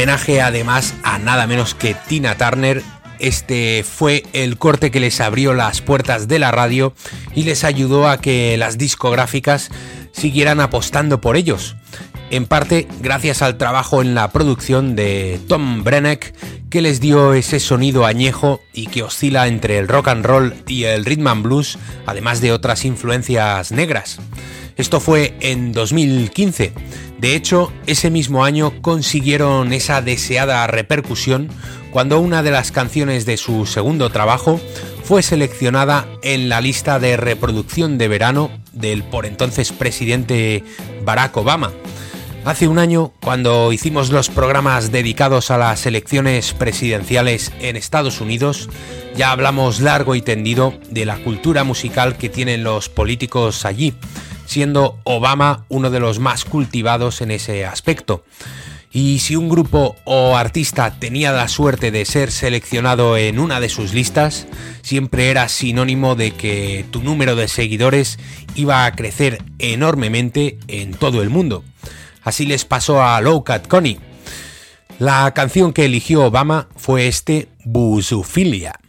Homenaje 0.00 0.40
además 0.40 0.94
a 1.02 1.18
nada 1.18 1.46
menos 1.46 1.74
que 1.74 1.94
Tina 1.94 2.34
Turner 2.38 2.82
este 3.18 3.84
fue 3.84 4.24
el 4.32 4.56
corte 4.56 4.90
que 4.90 4.98
les 4.98 5.20
abrió 5.20 5.52
las 5.52 5.82
puertas 5.82 6.26
de 6.26 6.38
la 6.38 6.50
radio 6.50 6.94
y 7.34 7.42
les 7.42 7.64
ayudó 7.64 8.08
a 8.08 8.18
que 8.18 8.56
las 8.56 8.78
discográficas 8.78 9.70
siguieran 10.12 10.60
apostando 10.60 11.20
por 11.20 11.36
ellos. 11.36 11.76
En 12.30 12.46
parte 12.46 12.88
gracias 13.02 13.42
al 13.42 13.58
trabajo 13.58 14.00
en 14.00 14.14
la 14.14 14.32
producción 14.32 14.96
de 14.96 15.38
Tom 15.48 15.84
Brenneck, 15.84 16.34
que 16.70 16.80
les 16.80 17.00
dio 17.00 17.34
ese 17.34 17.60
sonido 17.60 18.06
añejo 18.06 18.62
y 18.72 18.86
que 18.86 19.02
oscila 19.02 19.48
entre 19.48 19.76
el 19.76 19.86
rock 19.86 20.08
and 20.08 20.24
roll 20.24 20.54
y 20.66 20.84
el 20.84 21.04
rhythm 21.04 21.26
and 21.26 21.42
blues, 21.42 21.78
además 22.06 22.40
de 22.40 22.52
otras 22.52 22.86
influencias 22.86 23.70
negras. 23.70 24.18
Esto 24.80 24.98
fue 24.98 25.34
en 25.40 25.72
2015. 25.72 26.72
De 27.18 27.36
hecho, 27.36 27.70
ese 27.86 28.10
mismo 28.10 28.46
año 28.46 28.80
consiguieron 28.80 29.74
esa 29.74 30.00
deseada 30.00 30.66
repercusión 30.66 31.50
cuando 31.90 32.18
una 32.18 32.42
de 32.42 32.50
las 32.50 32.72
canciones 32.72 33.26
de 33.26 33.36
su 33.36 33.66
segundo 33.66 34.08
trabajo 34.08 34.58
fue 35.04 35.22
seleccionada 35.22 36.08
en 36.22 36.48
la 36.48 36.62
lista 36.62 36.98
de 36.98 37.18
reproducción 37.18 37.98
de 37.98 38.08
verano 38.08 38.50
del 38.72 39.04
por 39.04 39.26
entonces 39.26 39.70
presidente 39.70 40.64
Barack 41.04 41.36
Obama. 41.36 41.72
Hace 42.46 42.66
un 42.66 42.78
año, 42.78 43.12
cuando 43.20 43.74
hicimos 43.74 44.08
los 44.08 44.30
programas 44.30 44.90
dedicados 44.90 45.50
a 45.50 45.58
las 45.58 45.84
elecciones 45.84 46.54
presidenciales 46.54 47.52
en 47.60 47.76
Estados 47.76 48.22
Unidos, 48.22 48.70
ya 49.14 49.30
hablamos 49.30 49.80
largo 49.80 50.14
y 50.14 50.22
tendido 50.22 50.72
de 50.88 51.04
la 51.04 51.18
cultura 51.18 51.64
musical 51.64 52.16
que 52.16 52.30
tienen 52.30 52.64
los 52.64 52.88
políticos 52.88 53.66
allí, 53.66 53.92
siendo 54.50 54.98
Obama 55.04 55.64
uno 55.68 55.90
de 55.90 56.00
los 56.00 56.18
más 56.18 56.44
cultivados 56.44 57.20
en 57.20 57.30
ese 57.30 57.64
aspecto. 57.64 58.24
Y 58.90 59.20
si 59.20 59.36
un 59.36 59.48
grupo 59.48 59.94
o 60.02 60.36
artista 60.36 60.98
tenía 60.98 61.30
la 61.30 61.46
suerte 61.46 61.92
de 61.92 62.04
ser 62.04 62.32
seleccionado 62.32 63.16
en 63.16 63.38
una 63.38 63.60
de 63.60 63.68
sus 63.68 63.94
listas, 63.94 64.48
siempre 64.82 65.30
era 65.30 65.48
sinónimo 65.48 66.16
de 66.16 66.32
que 66.32 66.84
tu 66.90 67.00
número 67.00 67.36
de 67.36 67.46
seguidores 67.46 68.18
iba 68.56 68.86
a 68.86 68.92
crecer 68.96 69.40
enormemente 69.60 70.58
en 70.66 70.94
todo 70.94 71.22
el 71.22 71.30
mundo. 71.30 71.62
Así 72.24 72.44
les 72.44 72.64
pasó 72.64 73.04
a 73.04 73.20
Low 73.20 73.44
Cat 73.44 73.68
Connie. 73.68 74.00
La 74.98 75.32
canción 75.32 75.72
que 75.72 75.84
eligió 75.84 76.24
Obama 76.24 76.66
fue 76.74 77.06
este 77.06 77.46
Busufilia. 77.64 78.79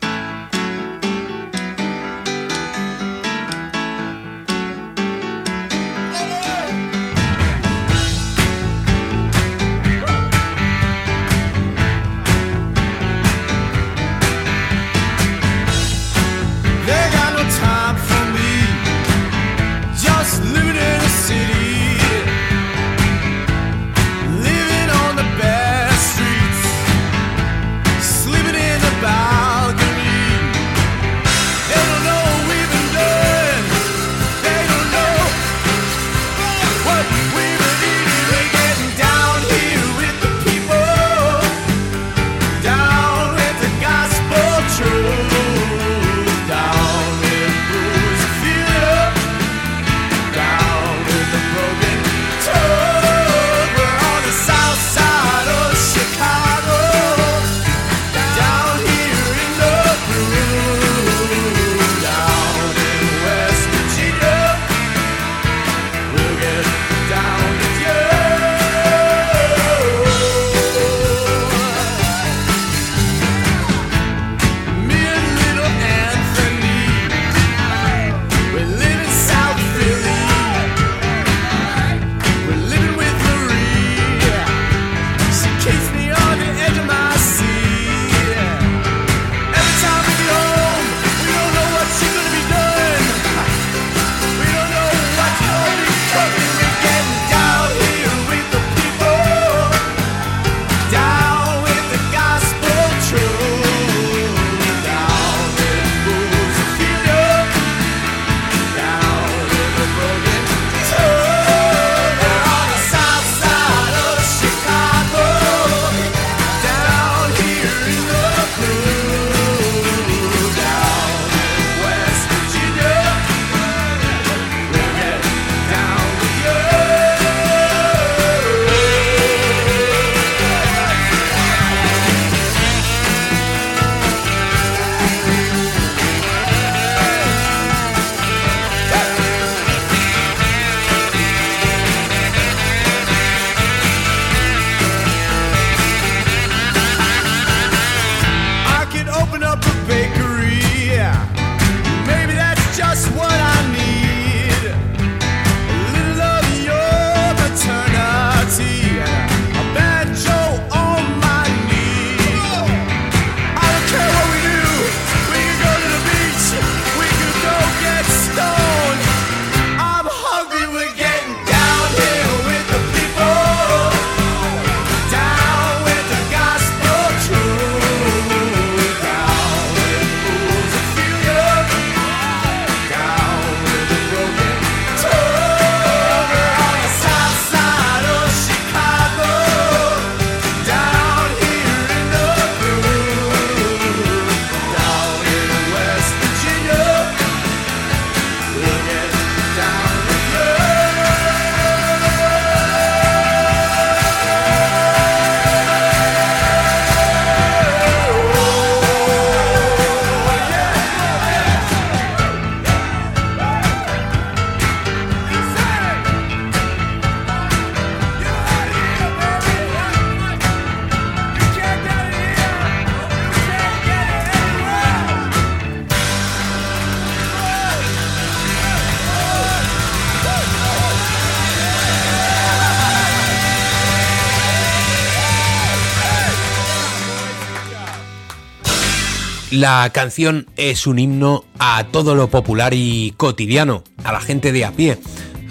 La 239.61 239.87
canción 239.93 240.47
es 240.57 240.87
un 240.87 240.97
himno 240.97 241.45
a 241.59 241.83
todo 241.91 242.15
lo 242.15 242.31
popular 242.31 242.73
y 242.73 243.13
cotidiano, 243.15 243.83
a 244.03 244.11
la 244.11 244.19
gente 244.19 244.51
de 244.51 244.65
a 244.65 244.71
pie, 244.71 244.97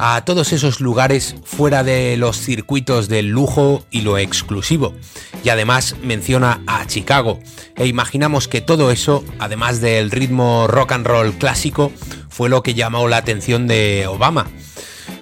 a 0.01 0.25
todos 0.25 0.53
esos 0.53 0.81
lugares 0.81 1.37
fuera 1.45 1.85
de 1.85 2.17
los 2.17 2.37
circuitos 2.37 3.09
del 3.09 3.29
lujo 3.29 3.87
y 3.89 4.01
lo 4.01 4.19
exclusivo. 4.19 4.97
Y 5.45 5.51
además 5.51 5.95
menciona 6.03 6.61
a 6.67 6.85
Chicago. 6.89 7.39
E 7.77 7.87
imaginamos 7.87 8.49
que 8.49 8.61
todo 8.61 8.91
eso, 8.91 9.25
además 9.39 9.81
del 9.81 10.11
ritmo 10.11 10.67
rock 10.67 10.91
and 10.91 11.07
roll 11.07 11.33
clásico, 11.35 11.93
fue 12.31 12.49
lo 12.49 12.65
que 12.65 12.75
llamó 12.75 13.07
la 13.07 13.19
atención 13.19 13.69
de 13.69 14.09
Obama 14.09 14.49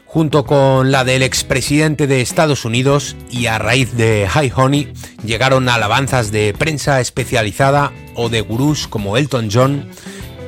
junto 0.09 0.47
con 0.47 0.91
la 0.91 1.05
del 1.05 1.23
expresidente 1.23 2.07
de 2.07 2.23
Estados 2.23 2.65
Unidos 2.65 3.15
y 3.31 3.45
a 3.45 3.59
raíz 3.59 3.95
de 3.95 4.27
High 4.27 4.53
Honey 4.57 4.91
llegaron 5.23 5.69
alabanzas 5.69 6.33
de 6.33 6.55
prensa 6.59 7.03
especializada 7.03 7.93
o 8.19 8.29
de 8.29 8.43
gurús 8.43 8.89
como 8.89 9.17
Elton 9.17 9.49
John 9.51 9.89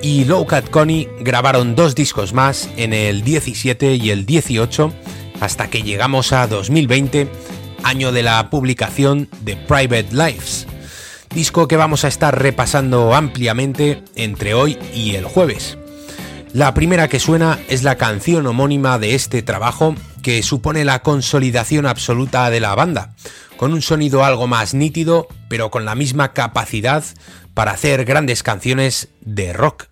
y 0.02 0.24
Low 0.24 0.44
Cat 0.46 0.68
Connie 0.68 1.08
grabaron 1.20 1.74
dos 1.74 1.94
discos 1.94 2.32
más 2.32 2.68
en 2.76 2.92
el 2.92 3.22
17 3.22 3.94
y 3.94 4.10
el 4.10 4.26
18 4.26 4.92
hasta 5.40 5.70
que 5.70 5.82
llegamos 5.82 6.32
a 6.32 6.46
2020, 6.46 7.28
año 7.82 8.12
de 8.12 8.22
la 8.22 8.50
publicación 8.50 9.28
de 9.42 9.56
Private 9.56 10.08
Lives, 10.10 10.66
disco 11.34 11.68
que 11.68 11.76
vamos 11.76 12.04
a 12.04 12.08
estar 12.08 12.38
repasando 12.38 13.14
ampliamente 13.14 14.02
entre 14.16 14.52
hoy 14.52 14.76
y 14.94 15.14
el 15.14 15.24
jueves. 15.24 15.78
La 16.52 16.74
primera 16.74 17.08
que 17.08 17.20
suena 17.20 17.60
es 17.68 17.84
la 17.84 17.96
canción 17.96 18.46
homónima 18.46 18.98
de 18.98 19.14
este 19.14 19.42
trabajo 19.42 19.94
que 20.22 20.42
supone 20.42 20.84
la 20.84 21.02
consolidación 21.02 21.86
absoluta 21.86 22.48
de 22.50 22.60
la 22.60 22.74
banda, 22.74 23.14
con 23.56 23.72
un 23.72 23.82
sonido 23.82 24.24
algo 24.24 24.46
más 24.46 24.74
nítido, 24.74 25.28
pero 25.48 25.70
con 25.70 25.84
la 25.84 25.94
misma 25.94 26.32
capacidad 26.32 27.04
para 27.54 27.72
hacer 27.72 28.04
grandes 28.04 28.42
canciones 28.42 29.08
de 29.20 29.52
rock. 29.52 29.89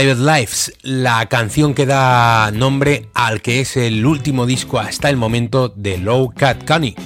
Lives, 0.00 0.72
la 0.80 1.26
canción 1.26 1.74
que 1.74 1.84
da 1.84 2.50
nombre 2.52 3.10
al 3.12 3.42
que 3.42 3.60
es 3.60 3.76
el 3.76 4.06
último 4.06 4.46
disco 4.46 4.80
hasta 4.80 5.10
el 5.10 5.18
momento 5.18 5.68
de 5.68 5.98
Low 5.98 6.32
Cat 6.34 6.64
Connie. 6.66 6.96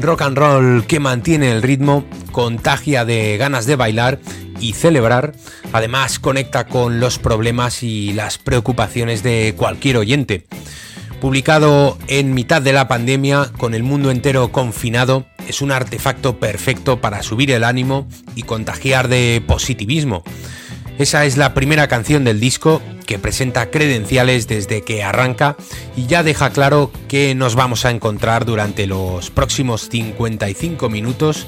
Rock 0.00 0.22
and 0.22 0.36
roll 0.36 0.84
que 0.86 0.98
mantiene 0.98 1.52
el 1.52 1.62
ritmo, 1.62 2.04
contagia 2.32 3.04
de 3.04 3.36
ganas 3.36 3.66
de 3.66 3.76
bailar 3.76 4.18
y 4.58 4.72
celebrar, 4.72 5.34
además 5.72 6.18
conecta 6.18 6.66
con 6.66 6.98
los 6.98 7.20
problemas 7.20 7.84
y 7.84 8.12
las 8.12 8.38
preocupaciones 8.38 9.22
de 9.22 9.54
cualquier 9.56 9.98
oyente. 9.98 10.44
Publicado 11.20 11.96
en 12.08 12.34
mitad 12.34 12.60
de 12.60 12.72
la 12.72 12.88
pandemia, 12.88 13.52
con 13.56 13.72
el 13.72 13.84
mundo 13.84 14.10
entero 14.10 14.50
confinado, 14.50 15.26
es 15.46 15.62
un 15.62 15.70
artefacto 15.70 16.40
perfecto 16.40 17.00
para 17.00 17.22
subir 17.22 17.52
el 17.52 17.62
ánimo 17.62 18.08
y 18.34 18.42
contagiar 18.42 19.06
de 19.06 19.44
positivismo. 19.46 20.24
Esa 20.98 21.24
es 21.24 21.36
la 21.36 21.54
primera 21.54 21.88
canción 21.88 22.24
del 22.24 22.38
disco 22.38 22.82
que 23.06 23.18
presenta 23.18 23.70
credenciales 23.70 24.46
desde 24.46 24.82
que 24.82 25.02
arranca 25.02 25.56
y 25.96 26.06
ya 26.06 26.22
deja 26.22 26.50
claro 26.50 26.92
que 27.08 27.34
nos 27.34 27.54
vamos 27.54 27.84
a 27.84 27.90
encontrar 27.90 28.44
durante 28.44 28.86
los 28.86 29.30
próximos 29.30 29.88
55 29.88 30.88
minutos 30.88 31.46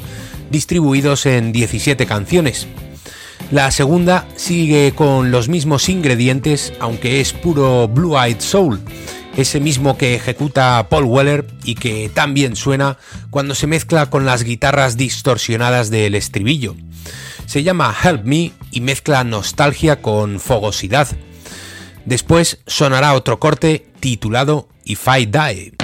distribuidos 0.50 1.26
en 1.26 1.52
17 1.52 2.06
canciones. 2.06 2.66
La 3.50 3.70
segunda 3.70 4.26
sigue 4.36 4.92
con 4.94 5.30
los 5.30 5.48
mismos 5.48 5.88
ingredientes 5.88 6.72
aunque 6.80 7.20
es 7.20 7.32
puro 7.32 7.86
Blue 7.86 8.18
Eyed 8.18 8.40
Soul, 8.40 8.80
ese 9.36 9.60
mismo 9.60 9.98
que 9.98 10.14
ejecuta 10.14 10.86
Paul 10.88 11.04
Weller 11.04 11.46
y 11.64 11.74
que 11.74 12.10
también 12.12 12.56
suena 12.56 12.98
cuando 13.30 13.54
se 13.54 13.66
mezcla 13.66 14.08
con 14.10 14.24
las 14.24 14.42
guitarras 14.42 14.96
distorsionadas 14.96 15.90
del 15.90 16.14
estribillo. 16.14 16.74
Se 17.46 17.62
llama 17.62 17.94
Help 18.02 18.24
Me 18.24 18.52
y 18.70 18.80
mezcla 18.80 19.24
nostalgia 19.24 20.02
con 20.02 20.40
fogosidad. 20.40 21.08
Después 22.04 22.60
sonará 22.66 23.14
otro 23.14 23.38
corte 23.38 23.86
titulado 24.00 24.68
If 24.84 25.06
I 25.08 25.26
Die. 25.26 25.83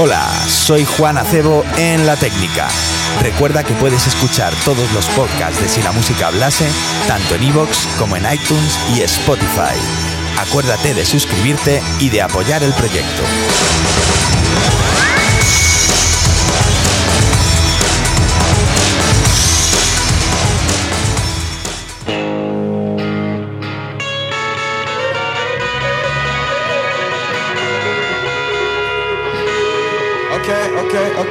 Hola, 0.00 0.30
soy 0.46 0.84
Juan 0.84 1.18
Acebo 1.18 1.64
en 1.76 2.06
La 2.06 2.14
Técnica. 2.14 2.68
Recuerda 3.20 3.64
que 3.64 3.74
puedes 3.74 4.06
escuchar 4.06 4.54
todos 4.64 4.92
los 4.92 5.06
podcasts 5.06 5.60
de 5.60 5.68
Si 5.68 5.82
la 5.82 5.90
Música 5.90 6.28
Hablase, 6.28 6.68
tanto 7.08 7.34
en 7.34 7.42
iVoox 7.42 7.84
como 7.98 8.16
en 8.16 8.22
iTunes 8.32 8.78
y 8.94 9.00
Spotify. 9.00 9.76
Acuérdate 10.38 10.94
de 10.94 11.04
suscribirte 11.04 11.82
y 11.98 12.10
de 12.10 12.22
apoyar 12.22 12.62
el 12.62 12.72
proyecto. 12.74 13.24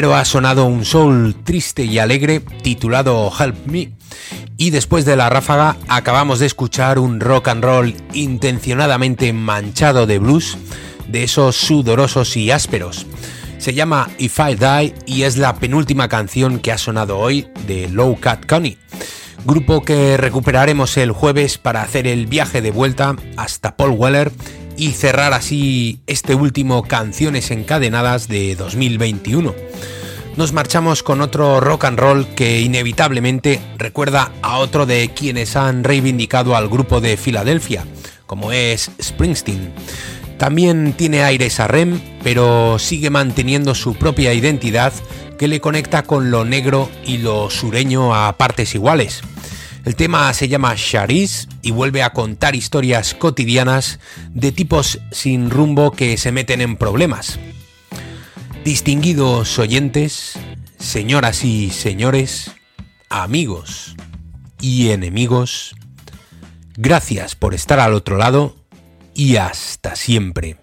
Primero 0.00 0.16
ha 0.16 0.24
sonado 0.24 0.64
un 0.64 0.86
soul 0.86 1.34
triste 1.44 1.84
y 1.84 1.98
alegre 1.98 2.40
titulado 2.40 3.30
Help 3.38 3.66
Me. 3.66 3.92
Y 4.56 4.70
después 4.70 5.04
de 5.04 5.14
la 5.14 5.28
ráfaga 5.28 5.76
acabamos 5.88 6.38
de 6.38 6.46
escuchar 6.46 6.98
un 6.98 7.20
rock 7.20 7.48
and 7.48 7.62
roll 7.62 7.94
intencionadamente 8.14 9.34
manchado 9.34 10.06
de 10.06 10.18
blues, 10.18 10.56
de 11.06 11.24
esos 11.24 11.56
sudorosos 11.56 12.34
y 12.38 12.50
ásperos. 12.50 13.04
Se 13.58 13.74
llama 13.74 14.08
If 14.16 14.38
I 14.38 14.54
Die 14.54 14.94
y 15.04 15.24
es 15.24 15.36
la 15.36 15.56
penúltima 15.56 16.08
canción 16.08 16.60
que 16.60 16.72
ha 16.72 16.78
sonado 16.78 17.18
hoy 17.18 17.48
de 17.66 17.90
Low 17.90 18.18
Cat 18.18 18.46
Connie, 18.46 18.78
grupo 19.44 19.82
que 19.82 20.16
recuperaremos 20.16 20.96
el 20.96 21.12
jueves 21.12 21.58
para 21.58 21.82
hacer 21.82 22.06
el 22.06 22.26
viaje 22.26 22.62
de 22.62 22.70
vuelta 22.70 23.16
hasta 23.36 23.76
Paul 23.76 23.90
Weller 23.98 24.32
y 24.80 24.92
cerrar 24.92 25.34
así 25.34 26.00
este 26.06 26.34
último 26.34 26.84
Canciones 26.84 27.50
Encadenadas 27.50 28.28
de 28.28 28.56
2021. 28.56 29.54
Nos 30.38 30.54
marchamos 30.54 31.02
con 31.02 31.20
otro 31.20 31.60
rock 31.60 31.84
and 31.84 31.98
roll 31.98 32.26
que 32.28 32.62
inevitablemente 32.62 33.60
recuerda 33.76 34.32
a 34.40 34.56
otro 34.56 34.86
de 34.86 35.10
quienes 35.14 35.54
han 35.54 35.84
reivindicado 35.84 36.56
al 36.56 36.70
grupo 36.70 37.02
de 37.02 37.18
Filadelfia, 37.18 37.84
como 38.24 38.52
es 38.52 38.90
Springsteen. 39.02 39.70
También 40.38 40.94
tiene 40.94 41.24
aires 41.24 41.60
a 41.60 41.68
Rem, 41.68 42.00
pero 42.22 42.78
sigue 42.78 43.10
manteniendo 43.10 43.74
su 43.74 43.96
propia 43.96 44.32
identidad 44.32 44.94
que 45.38 45.46
le 45.46 45.60
conecta 45.60 46.04
con 46.04 46.30
lo 46.30 46.46
negro 46.46 46.88
y 47.04 47.18
lo 47.18 47.50
sureño 47.50 48.14
a 48.14 48.34
partes 48.38 48.74
iguales. 48.74 49.20
El 49.84 49.96
tema 49.96 50.32
se 50.34 50.48
llama 50.48 50.74
Charis 50.76 51.48
y 51.62 51.70
vuelve 51.70 52.02
a 52.02 52.10
contar 52.10 52.54
historias 52.54 53.14
cotidianas 53.14 53.98
de 54.28 54.52
tipos 54.52 55.00
sin 55.10 55.48
rumbo 55.48 55.92
que 55.92 56.16
se 56.18 56.32
meten 56.32 56.60
en 56.60 56.76
problemas. 56.76 57.38
Distinguidos 58.64 59.58
oyentes, 59.58 60.38
señoras 60.78 61.44
y 61.44 61.70
señores, 61.70 62.52
amigos 63.08 63.96
y 64.60 64.90
enemigos, 64.90 65.74
gracias 66.76 67.34
por 67.34 67.54
estar 67.54 67.80
al 67.80 67.94
otro 67.94 68.18
lado 68.18 68.56
y 69.14 69.36
hasta 69.36 69.96
siempre. 69.96 70.59